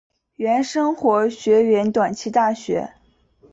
[0.37, 2.91] 原生活学园短期大学。